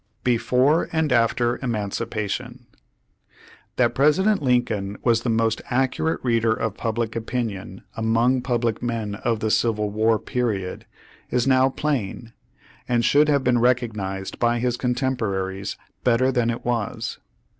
[0.23, 2.65] BEFORE AND AFTER EMANCIPATION
[3.75, 9.41] That President Lincoln was the most accurate reader of public opinion among public men of
[9.41, 10.87] the Civil War period
[11.29, 12.33] is now plain,
[12.89, 17.19] and should have been recognized by his cotemporaries better than it was.